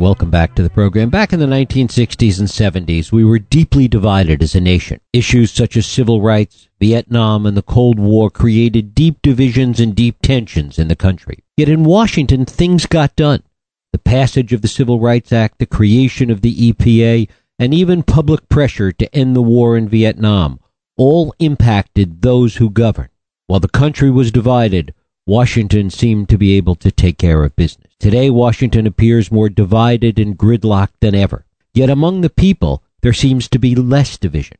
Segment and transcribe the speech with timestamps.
[0.00, 1.10] Welcome back to the program.
[1.10, 5.00] Back in the 1960s and 70s, we were deeply divided as a nation.
[5.12, 10.22] Issues such as civil rights, Vietnam, and the Cold War created deep divisions and deep
[10.22, 11.42] tensions in the country.
[11.56, 13.42] Yet in Washington, things got done.
[13.90, 17.28] The passage of the Civil Rights Act, the creation of the EPA,
[17.58, 20.60] and even public pressure to end the war in Vietnam
[20.96, 23.08] all impacted those who govern.
[23.48, 24.94] While the country was divided,
[25.28, 27.92] Washington seemed to be able to take care of business.
[28.00, 31.44] Today, Washington appears more divided and gridlocked than ever.
[31.74, 34.56] Yet among the people, there seems to be less division.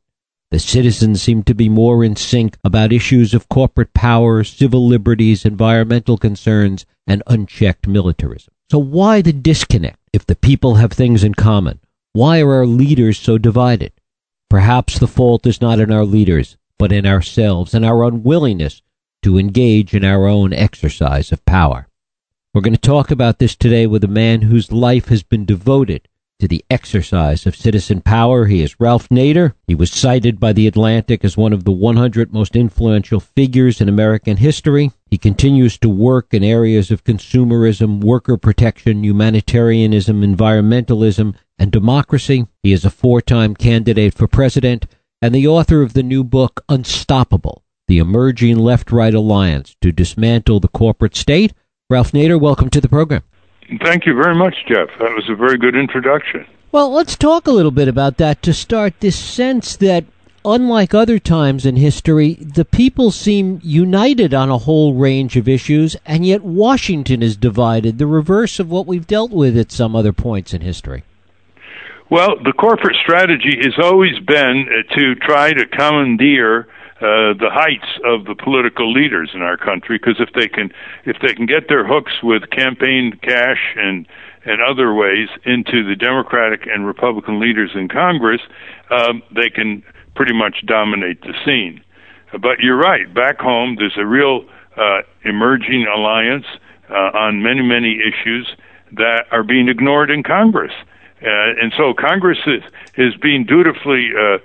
[0.51, 5.47] The citizens seem to be more in sync about issues of corporate power, civil liberties,
[5.47, 8.53] environmental concerns, and unchecked militarism.
[8.71, 11.81] So why the disconnect if the people have things in common?
[12.13, 13.93] Why are our leaders so divided?
[14.51, 18.83] Perhaps the fault is not in our leaders, but in ourselves and our unwillingness
[19.23, 21.89] to engage in our own exercise of power.
[22.55, 26.09] We're going to talk about this today with a man whose life has been devoted
[26.41, 28.47] to the exercise of citizen power.
[28.47, 29.55] He is Ralph Nader.
[29.67, 33.89] He was cited by The Atlantic as one of the 100 most influential figures in
[33.89, 34.93] American history.
[35.11, 42.47] He continues to work in areas of consumerism, worker protection, humanitarianism, environmentalism, and democracy.
[42.63, 44.87] He is a four time candidate for president
[45.21, 50.61] and the author of the new book, Unstoppable The Emerging Left Right Alliance to Dismantle
[50.61, 51.55] the Corporate State
[51.89, 53.23] Ralph Nader, welcome to the program.
[53.83, 54.89] Thank you very much, Jeff.
[54.99, 56.47] That was a very good introduction.
[56.71, 59.01] Well, let's talk a little bit about that to start.
[59.01, 60.05] This sense that,
[60.45, 65.97] unlike other times in history, the people seem united on a whole range of issues,
[66.05, 70.13] and yet Washington is divided, the reverse of what we've dealt with at some other
[70.13, 71.05] points in history.
[72.11, 76.69] Well, the corporate strategy has always been uh, to try to commandeer
[77.01, 80.73] uh, the heights of the political leaders in our country because if they can
[81.05, 84.07] if they can get their hooks with campaign cash and
[84.45, 88.41] and other ways into the Democratic and Republican leaders in Congress,
[88.91, 89.83] um, they can
[90.17, 91.83] pretty much dominate the scene.
[92.33, 93.13] But you're right.
[93.13, 94.45] Back home, there's a real
[94.77, 96.47] uh, emerging alliance
[96.91, 98.49] uh, on many, many issues
[98.93, 100.73] that are being ignored in Congress.
[101.21, 102.63] Uh, and so Congress is,
[102.97, 104.39] is being dutifully uh,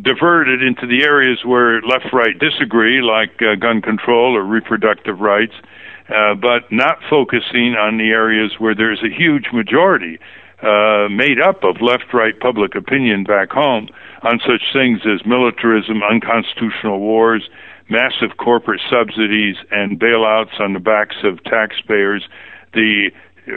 [0.00, 5.52] diverted into the areas where left right disagree, like uh, gun control or reproductive rights,
[6.08, 10.18] uh, but not focusing on the areas where there's a huge majority
[10.62, 13.88] uh, made up of left right public opinion back home
[14.22, 17.48] on such things as militarism, unconstitutional wars,
[17.88, 22.26] massive corporate subsidies, and bailouts on the backs of taxpayers,
[22.74, 23.10] the
[23.46, 23.52] uh,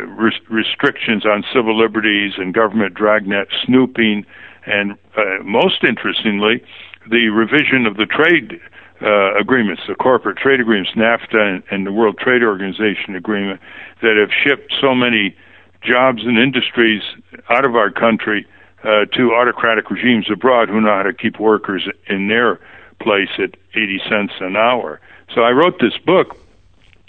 [0.49, 4.25] restrictions on civil liberties and government dragnet snooping
[4.65, 6.63] and uh, most interestingly,
[7.09, 8.59] the revision of the trade
[9.01, 13.59] uh, agreements, the corporate trade agreements, NAFTA and, and, the World Trade Organization agreement,
[14.01, 15.35] that have shipped so many
[15.81, 17.01] jobs and industries
[17.49, 18.45] out of our country
[18.83, 22.59] uh, to autocratic regimes abroad who know how to keep workers in their
[22.99, 24.99] place at 80 cents an hour.
[25.33, 26.37] So I wrote this book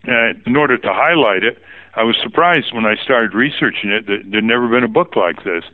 [0.09, 1.59] uh, in order to highlight it.
[1.95, 5.45] I was surprised when I started researching it that there'd never been a book like
[5.45, 5.65] this.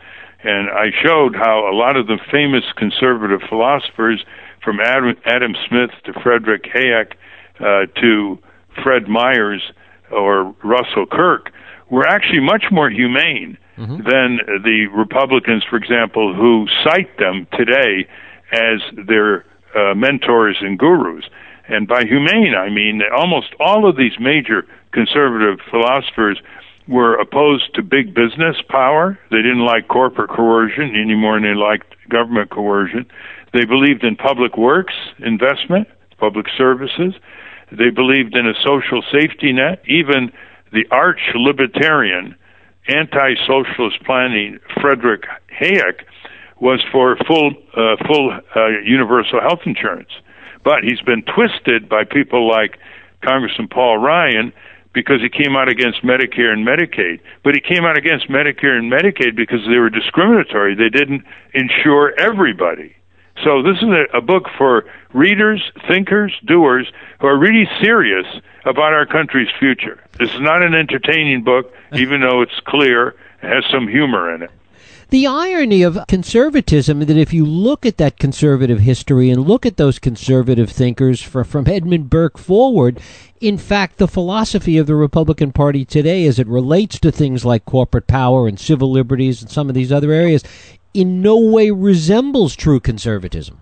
[0.42, 4.24] And I showed how a lot of the famous conservative philosophers,
[4.62, 7.12] from Adam, Adam Smith to Frederick Hayek
[7.60, 8.38] uh, to
[8.82, 9.62] Fred Myers
[10.10, 11.50] or Russell Kirk,
[11.90, 13.96] were actually much more humane mm-hmm.
[14.08, 18.06] than the Republicans, for example, who cite them today
[18.52, 19.44] as their
[19.74, 21.24] uh, mentors and gurus.
[21.68, 26.40] And by humane, I mean that almost all of these major conservative philosophers
[26.88, 29.18] were opposed to big business power.
[29.30, 33.06] They didn't like corporate coercion any more than they liked government coercion.
[33.52, 35.88] They believed in public works investment,
[36.18, 37.14] public services.
[37.70, 39.82] They believed in a social safety net.
[39.86, 40.32] Even
[40.72, 42.34] the arch libertarian,
[42.88, 45.24] anti socialist planning Frederick
[45.60, 46.04] Hayek
[46.60, 50.10] was for full, uh, full uh, universal health insurance.
[50.64, 52.78] But he's been twisted by people like
[53.22, 54.52] Congressman Paul Ryan
[54.92, 57.20] because he came out against Medicare and Medicaid.
[57.44, 60.74] But he came out against Medicare and Medicaid because they were discriminatory.
[60.74, 61.24] They didn't
[61.54, 62.94] insure everybody.
[63.44, 66.90] So this is a, a book for readers, thinkers, doers
[67.20, 68.26] who are really serious
[68.64, 70.02] about our country's future.
[70.18, 74.42] This is not an entertaining book, even though it's clear, it has some humor in
[74.42, 74.50] it
[75.10, 79.76] the irony of conservatism that if you look at that conservative history and look at
[79.76, 83.00] those conservative thinkers for, from Edmund Burke forward,
[83.40, 87.64] in fact, the philosophy of the Republican Party today, as it relates to things like
[87.64, 90.44] corporate power and civil liberties and some of these other areas,
[90.92, 93.60] in no way resembles true conservatism.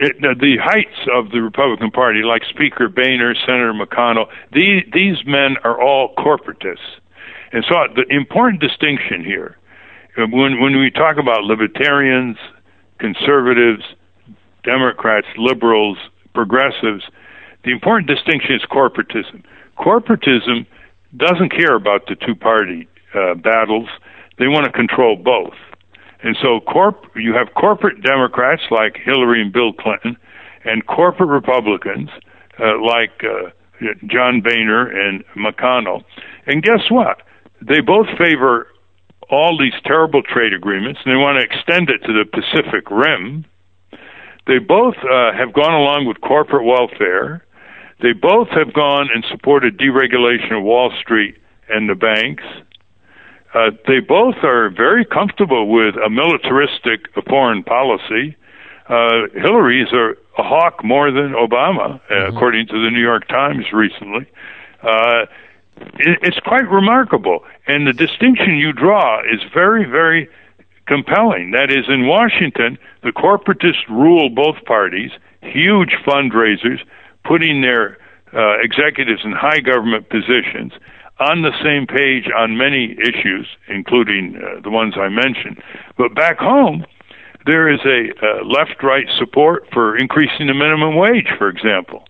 [0.00, 5.56] It, the heights of the Republican Party, like Speaker Boehner, Senator McConnell, these, these men
[5.64, 7.00] are all corporatists
[7.52, 9.56] And so the important distinction here,
[10.26, 12.36] when, when we talk about libertarians,
[12.98, 13.82] conservatives,
[14.64, 15.98] Democrats, liberals,
[16.34, 17.04] progressives,
[17.64, 19.44] the important distinction is corporatism.
[19.78, 20.66] Corporatism
[21.16, 23.88] doesn't care about the two party uh, battles,
[24.38, 25.54] they want to control both.
[26.22, 30.16] And so corp- you have corporate Democrats like Hillary and Bill Clinton,
[30.64, 32.10] and corporate Republicans
[32.58, 33.50] uh, like uh,
[34.06, 36.02] John Boehner and McConnell.
[36.46, 37.22] And guess what?
[37.62, 38.66] They both favor
[39.30, 43.44] all these terrible trade agreements, and they want to extend it to the Pacific Rim.
[44.46, 47.44] They both uh, have gone along with corporate welfare.
[48.00, 51.36] They both have gone and supported deregulation of Wall Street
[51.68, 52.44] and the banks.
[53.54, 58.36] Uh, they both are very comfortable with a militaristic foreign policy.
[58.88, 62.36] Uh, Hillary is a, a hawk more than Obama, uh, mm-hmm.
[62.36, 64.26] according to the New York Times recently.
[64.82, 65.26] Uh,
[65.98, 67.40] it's quite remarkable.
[67.66, 70.28] And the distinction you draw is very, very
[70.86, 71.52] compelling.
[71.52, 75.10] That is, in Washington, the corporatists rule both parties,
[75.42, 76.80] huge fundraisers,
[77.24, 77.98] putting their
[78.34, 80.72] uh, executives in high government positions
[81.20, 85.62] on the same page on many issues, including uh, the ones I mentioned.
[85.96, 86.84] But back home,
[87.44, 92.04] there is a uh, left right support for increasing the minimum wage, for example.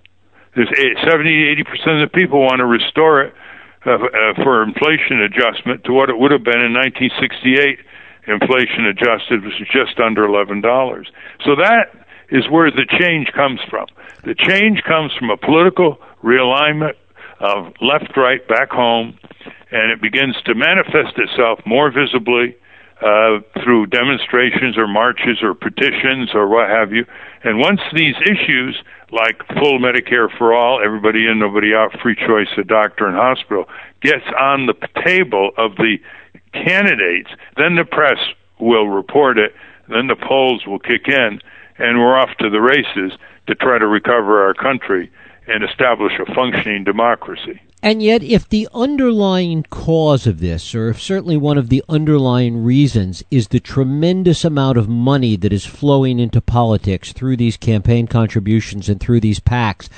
[0.54, 0.68] There's
[1.04, 3.34] 70 80% of the people want to restore it
[3.82, 7.78] for inflation adjustment to what it would have been in 1968.
[8.26, 10.62] Inflation adjusted was just under $11.
[11.44, 11.94] So that
[12.30, 13.86] is where the change comes from.
[14.24, 16.94] The change comes from a political realignment
[17.40, 19.18] of left right back home,
[19.70, 22.56] and it begins to manifest itself more visibly
[23.00, 27.06] uh, through demonstrations or marches or petitions or what have you.
[27.44, 28.76] And once these issues,
[29.10, 33.64] like full Medicare for all, everybody in, nobody out, free choice of doctor and hospital,
[34.00, 34.74] gets on the
[35.04, 35.96] table of the
[36.52, 38.18] candidates, then the press
[38.58, 39.54] will report it,
[39.88, 41.40] then the polls will kick in,
[41.78, 45.10] and we're off to the races to try to recover our country
[45.46, 47.60] and establish a functioning democracy.
[47.80, 52.64] And yet, if the underlying cause of this, or if certainly one of the underlying
[52.64, 58.08] reasons, is the tremendous amount of money that is flowing into politics through these campaign
[58.08, 59.88] contributions and through these PACs,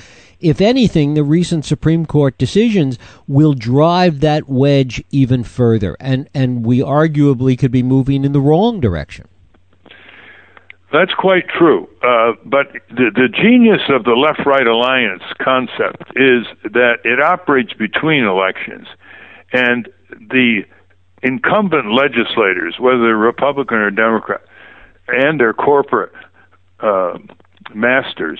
[0.41, 2.97] if anything, the recent Supreme Court decisions
[3.27, 8.41] will drive that wedge even further, and, and we arguably could be moving in the
[8.41, 9.27] wrong direction.
[10.91, 11.87] That's quite true.
[12.03, 17.73] Uh, but the, the genius of the left right alliance concept is that it operates
[17.73, 18.87] between elections.
[19.53, 20.63] And the
[21.23, 24.41] incumbent legislators, whether they're Republican or Democrat,
[25.07, 26.11] and their corporate
[26.81, 27.17] uh,
[27.73, 28.39] masters,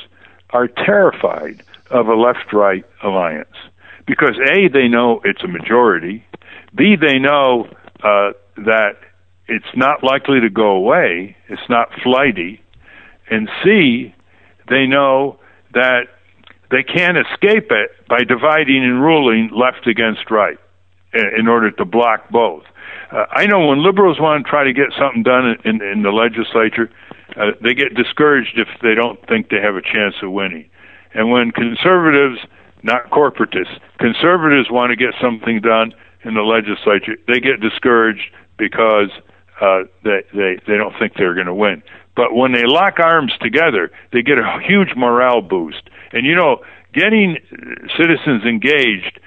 [0.49, 3.55] are terrified of a left right alliance.
[4.05, 6.25] Because A, they know it's a majority,
[6.75, 7.67] B, they know
[8.03, 8.97] uh, that
[9.51, 11.35] it's not likely to go away.
[11.49, 12.61] It's not flighty.
[13.29, 14.15] And C,
[14.69, 15.39] they know
[15.73, 16.07] that
[16.71, 20.57] they can't escape it by dividing and ruling left against right
[21.13, 22.63] in order to block both.
[23.11, 26.11] Uh, I know when liberals want to try to get something done in, in the
[26.11, 26.89] legislature,
[27.35, 30.69] uh, they get discouraged if they don't think they have a chance of winning.
[31.13, 32.39] And when conservatives,
[32.83, 35.93] not corporatists, conservatives want to get something done
[36.23, 39.09] in the legislature, they get discouraged because
[39.61, 41.83] uh, they they they don't think they're going to win.
[42.15, 45.89] But when they lock arms together, they get a huge morale boost.
[46.11, 46.63] And you know,
[46.93, 47.37] getting
[47.97, 49.19] citizens engaged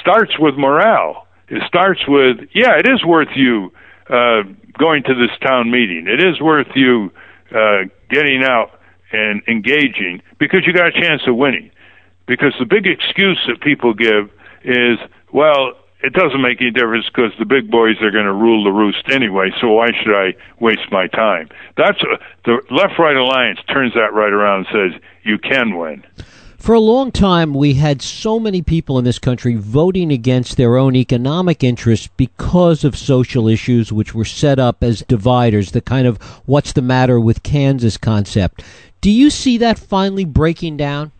[0.00, 1.26] starts with morale.
[1.48, 3.72] It starts with, yeah, it is worth you
[4.10, 4.42] uh,
[4.78, 6.06] going to this town meeting.
[6.08, 7.12] It is worth you
[7.54, 8.80] uh, getting out
[9.12, 11.70] and engaging because you got a chance of winning.
[12.26, 14.30] Because the big excuse that people give
[14.64, 14.98] is,
[15.32, 15.74] well,
[16.06, 19.08] it doesn't make any difference because the big boys are going to rule the roost
[19.10, 19.50] anyway.
[19.60, 21.48] So why should I waste my time?
[21.76, 26.04] That's a, the left-right alliance turns that right around and says you can win.
[26.58, 30.76] For a long time, we had so many people in this country voting against their
[30.76, 36.06] own economic interests because of social issues which were set up as dividers, the kind
[36.06, 38.62] of what's the matter with Kansas concept.
[39.00, 41.10] Do you see that finally breaking down?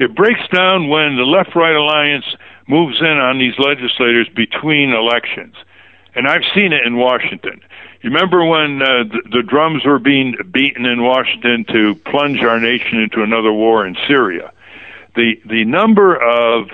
[0.00, 2.24] It breaks down when the left right alliance
[2.66, 5.54] moves in on these legislators between elections.
[6.14, 7.60] And I've seen it in Washington.
[8.02, 12.60] You remember when uh, the, the drums were being beaten in Washington to plunge our
[12.60, 14.52] nation into another war in Syria?
[15.16, 16.68] The the number of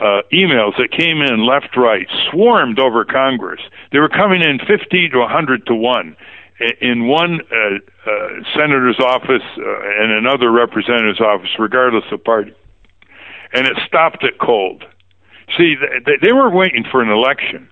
[0.00, 3.60] uh, emails that came in left right swarmed over Congress.
[3.92, 6.16] They were coming in 50 to 100 to 1
[6.80, 12.54] in one uh, uh, senator's office uh, and another representative's office, regardless of party.
[13.52, 14.84] And it stopped it cold.
[15.56, 15.74] See,
[16.06, 17.68] they, they weren't waiting for an election.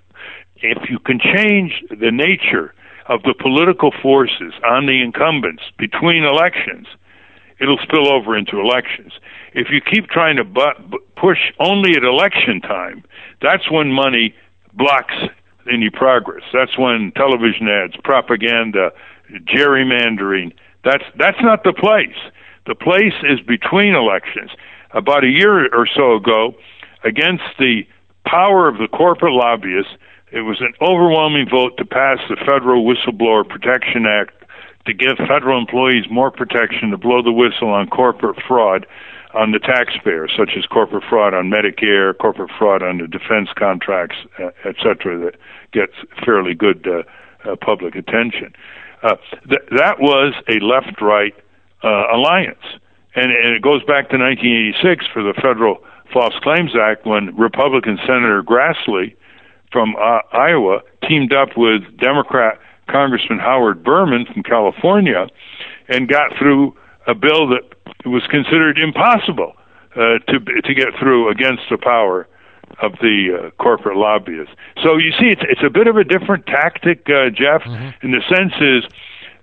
[0.57, 2.75] If you can change the nature
[3.09, 6.87] of the political forces on the incumbents between elections,
[7.61, 9.13] it'll spill over into elections.
[9.55, 13.05] If you keep trying to bu- push only at election time,
[13.41, 14.35] that's when money
[14.75, 15.15] blocks
[15.71, 16.43] any progress.
[16.53, 18.91] That's when television ads, propaganda,
[19.47, 20.53] gerrymandering.
[20.85, 22.19] That's that's not the place.
[22.67, 24.51] The place is between elections.
[24.93, 26.55] About a year or so ago,
[27.05, 27.83] against the
[28.25, 29.93] power of the corporate lobbyists,
[30.31, 34.35] it was an overwhelming vote to pass the Federal Whistleblower Protection Act
[34.87, 38.87] to give federal employees more protection to blow the whistle on corporate fraud
[39.35, 44.17] on the taxpayer, such as corporate fraud on Medicare, corporate fraud on the defense contracts,
[44.39, 45.37] uh, et cetera, that
[45.73, 45.93] gets
[46.25, 47.03] fairly good uh,
[47.49, 48.53] uh, public attention.
[49.03, 49.17] Uh,
[49.49, 51.35] th- that was a left-right
[51.83, 52.63] uh, alliance,
[53.15, 55.83] and, and it goes back to 1986 for the Federal
[56.13, 59.15] False Claims Act when Republican Senator Grassley
[59.71, 65.27] from uh, Iowa teamed up with Democrat Congressman Howard Berman from California
[65.89, 66.77] and got through
[67.07, 67.63] a bill that
[68.05, 69.55] was considered impossible
[69.97, 72.29] uh, to to get through against the power
[72.81, 74.55] of the uh, corporate lobbyists.
[74.83, 77.63] So you see, it's it's a bit of a different tactic, uh, Jeff.
[77.63, 78.07] Mm-hmm.
[78.07, 78.85] In the sense is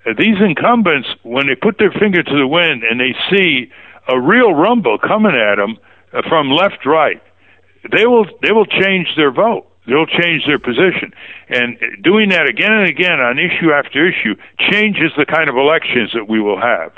[0.05, 3.71] uh, these incumbents, when they put their finger to the wind and they see
[4.07, 5.77] a real rumble coming at them
[6.13, 7.21] Uh, from left right,
[7.91, 9.65] they will they will change their vote.
[9.87, 11.13] They'll change their position.
[11.49, 14.35] And doing that again and again on issue after issue
[14.71, 16.91] changes the kind of elections that we will have.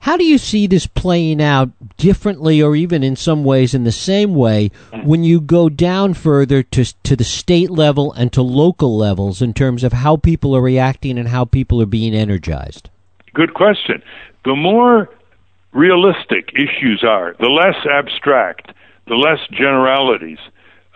[0.00, 3.92] How do you see this playing out differently or even in some ways in the
[3.92, 4.70] same way
[5.04, 9.52] when you go down further to, to the state level and to local levels in
[9.52, 12.88] terms of how people are reacting and how people are being energized?
[13.34, 14.02] Good question.
[14.46, 15.10] The more
[15.72, 18.72] realistic issues are, the less abstract,
[19.06, 20.38] the less generalities,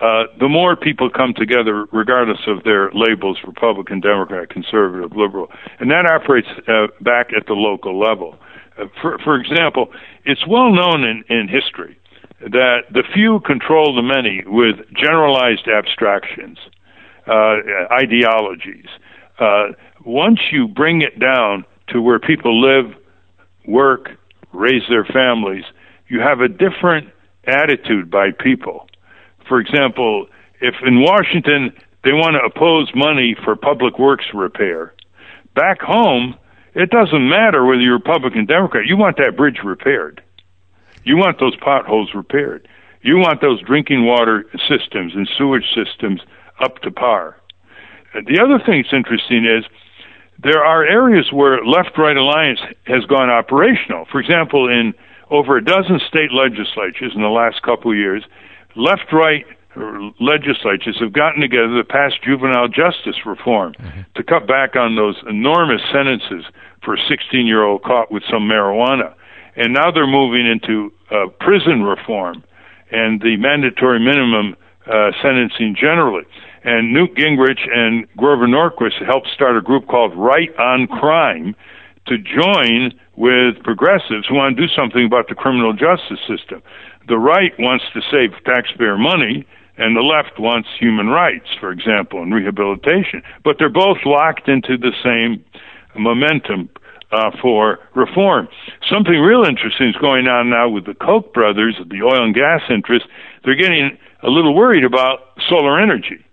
[0.01, 5.49] uh, the more people come together, regardless of their labels Republican, Democrat, Conservative, Liberal.
[5.79, 8.37] And that operates uh, back at the local level.
[8.77, 9.93] Uh, for, for example,
[10.25, 11.97] it's well known in, in history
[12.41, 16.59] that the few control the many with generalized abstractions,
[17.27, 17.57] uh,
[17.93, 18.89] ideologies.
[19.39, 19.69] Uh,
[20.05, 22.95] once you bring it down to where people live,
[23.67, 24.11] work,
[24.55, 25.65] raise their families,
[26.09, 27.11] you have a different
[27.47, 28.87] attitude by people
[29.47, 30.27] for example,
[30.61, 34.95] if in Washington they want to oppose money for public works repair,
[35.55, 36.37] back home
[36.75, 38.87] it doesn't matter whether you're Republican, or Democrat.
[38.87, 40.21] You want that bridge repaired.
[41.05, 42.67] You want those potholes repaired.
[43.01, 46.21] You want those drinking water systems and sewage systems
[46.61, 47.37] up to par.
[48.13, 49.65] The other thing that's interesting is
[50.43, 54.07] there are areas where left-right alliance has gone operational.
[54.11, 54.95] For example, in
[55.31, 58.25] over a dozen state legislatures in the last couple of years,
[58.77, 59.47] left right
[60.21, 64.03] legislatures have gotten together to pass juvenile justice reform mm-hmm.
[64.15, 66.45] to cut back on those enormous sentences
[66.85, 69.15] for a 16 year old caught with some marijuana.
[69.57, 72.45] And now they're moving into uh, prison reform
[72.91, 76.25] and the mandatory minimum uh, sentencing generally.
[76.65, 81.55] And Newt Gingrich and Grover Norquist helped start a group called Right on Crime
[82.07, 86.63] to join with progressives who want to do something about the criminal justice system
[87.09, 92.23] the right wants to save taxpayer money and the left wants human rights, for example,
[92.23, 93.23] and rehabilitation.
[93.43, 95.45] But they're both locked into the same
[95.97, 96.71] momentum
[97.11, 98.49] uh, for reform.
[98.89, 102.63] Something real interesting is going on now with the Koch brothers, the oil and gas
[102.71, 103.09] interests.
[103.45, 106.25] They're getting a little worried about solar energy,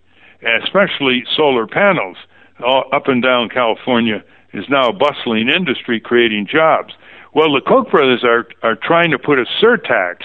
[0.64, 2.18] especially solar panels.
[2.64, 6.94] All up and down California is now a bustling industry creating jobs.
[7.34, 10.18] Well, the Koch brothers are, are trying to put a surtax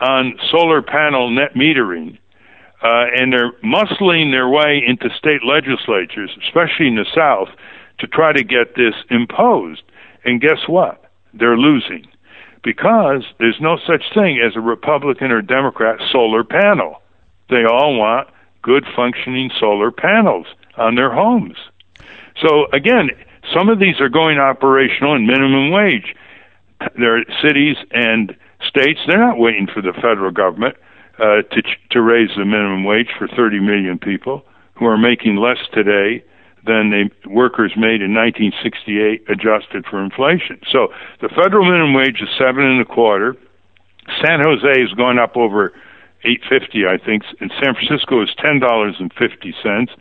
[0.00, 2.18] on solar panel net metering,
[2.82, 7.48] uh, and they're muscling their way into state legislatures, especially in the South,
[7.98, 9.82] to try to get this imposed.
[10.24, 11.10] And guess what?
[11.34, 12.06] They're losing
[12.62, 17.02] because there's no such thing as a Republican or Democrat solar panel.
[17.48, 18.28] They all want
[18.66, 20.46] good functioning solar panels
[20.76, 21.56] on their homes.
[22.42, 23.10] So again,
[23.54, 26.16] some of these are going operational in minimum wage.
[26.98, 30.76] There are cities and states, they're not waiting for the federal government
[31.18, 34.44] uh, to to raise the minimum wage for 30 million people
[34.74, 36.22] who are making less today
[36.66, 40.60] than the workers made in 1968, adjusted for inflation.
[40.72, 40.88] So
[41.22, 43.36] the federal minimum wage is seven and a quarter.
[44.20, 45.72] San Jose is going up over
[46.26, 49.92] 850, I think, and San Francisco is ten dollars and fifty cents.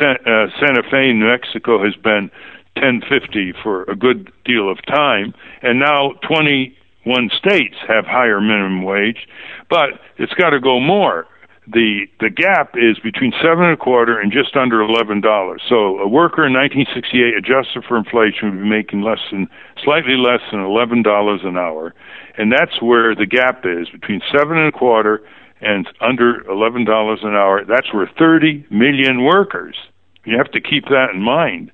[0.00, 2.30] San, uh, Santa Fe, New Mexico, has been
[2.74, 8.82] 1050 for a good deal of time, and now twenty one states have higher minimum
[8.82, 9.28] wage,
[9.70, 11.26] but it's got to go more.
[11.68, 15.62] the the gap is between seven and a quarter and just under eleven dollars.
[15.68, 19.48] So a worker in 1968, adjusted for inflation, would be making less than
[19.82, 21.92] slightly less than eleven dollars an hour,
[22.38, 25.22] and that's where the gap is between seven and a quarter
[25.60, 27.64] and under eleven dollars an hour.
[27.64, 29.76] That's where 30 million workers.
[30.24, 31.70] You have to keep that in mind.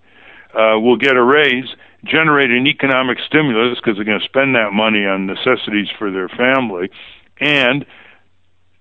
[0.55, 1.65] Uh, will get a raise,
[2.05, 6.29] generate an economic stimulus because they're going to spend that money on necessities for their
[6.29, 6.91] family,
[7.41, 7.87] and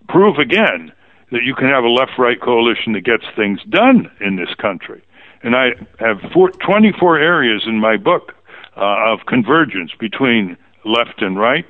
[0.10, 0.92] prove again
[1.32, 5.02] that you can have a left right coalition that gets things done in this country.
[5.44, 8.34] And I have four, 24 areas in my book
[8.76, 11.66] uh, of convergence between left and right.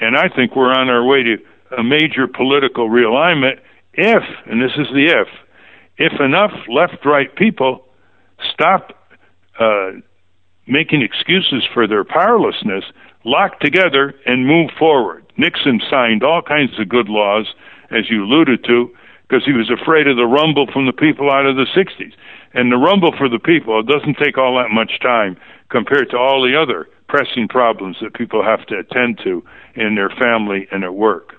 [0.00, 1.38] And I think we're on our way to
[1.76, 3.58] a major political realignment
[3.94, 5.28] if, and this is the if,
[5.98, 7.84] if enough left right people
[8.52, 8.92] stop
[9.58, 9.90] uh,
[10.66, 12.84] making excuses for their powerlessness,
[13.24, 15.24] lock together, and move forward.
[15.36, 17.52] Nixon signed all kinds of good laws
[17.90, 18.90] as you alluded to,
[19.28, 22.12] because he was afraid of the rumble from the people out of the 60s.
[22.54, 25.36] And the rumble for the people, doesn't take all that much time
[25.70, 29.42] compared to all the other pressing problems that people have to attend to
[29.74, 31.34] in their family and at work.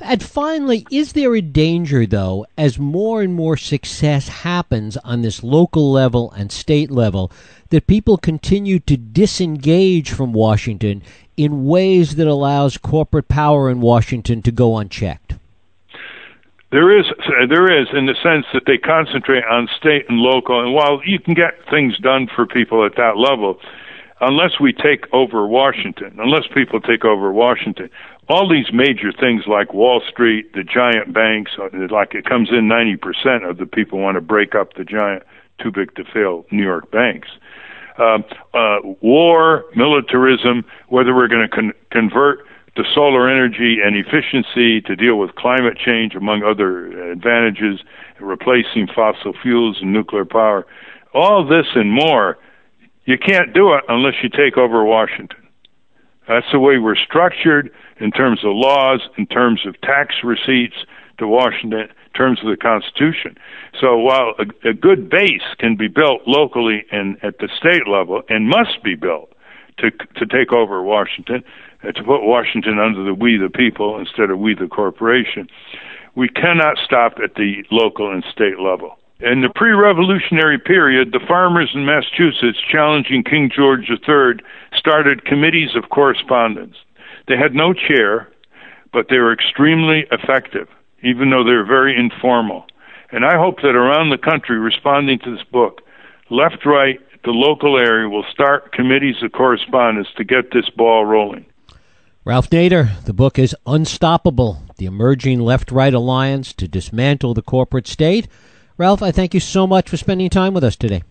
[0.00, 5.42] And finally, is there a danger, though, as more and more success happens on this
[5.42, 7.32] local level and state level,
[7.70, 11.02] that people continue to disengage from Washington
[11.36, 15.34] in ways that allows corporate power in Washington to go unchecked?
[16.70, 17.06] There is,
[17.48, 20.62] there is, in the sense that they concentrate on state and local.
[20.62, 23.58] And while you can get things done for people at that level,
[24.20, 27.88] unless we take over Washington, unless people take over Washington,
[28.28, 32.68] all these major things like Wall Street, the giant banks, uh, like it comes in
[32.68, 35.22] 90% of the people want to break up the giant,
[35.62, 37.28] too big to fail New York banks.
[37.98, 38.18] Uh,
[38.52, 42.40] uh, war, militarism, whether we're going to con- convert
[42.74, 47.80] to solar energy and efficiency to deal with climate change, among other advantages,
[48.20, 50.66] replacing fossil fuels and nuclear power.
[51.14, 52.36] All this and more,
[53.06, 55.45] you can't do it unless you take over Washington.
[56.28, 60.76] That's the way we're structured in terms of laws, in terms of tax receipts
[61.18, 63.36] to Washington, in terms of the Constitution.
[63.80, 68.22] So while a, a good base can be built locally and at the state level
[68.28, 69.32] and must be built
[69.78, 71.44] to to take over Washington,
[71.84, 75.48] uh, to put Washington under the we the people instead of we the corporation.
[76.14, 78.98] We cannot stop at the local and state level.
[79.20, 84.44] In the pre revolutionary period, the farmers in Massachusetts challenging King George III
[84.76, 86.76] started committees of correspondence.
[87.26, 88.28] They had no chair,
[88.92, 90.68] but they were extremely effective,
[91.02, 92.66] even though they were very informal.
[93.10, 95.80] And I hope that around the country, responding to this book,
[96.30, 101.46] left, right, the local area will start committees of correspondence to get this ball rolling.
[102.24, 107.86] Ralph Nader, the book is Unstoppable The Emerging Left Right Alliance to Dismantle the Corporate
[107.86, 108.28] State.
[108.78, 111.02] Ralph, I thank you so much for spending time with us today.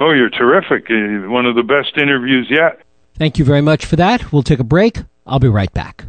[0.00, 0.90] Oh, you're terrific.
[0.90, 2.80] Uh, one of the best interviews yet.
[3.16, 4.32] Thank you very much for that.
[4.32, 4.98] We'll take a break.
[5.24, 6.04] I'll be right back.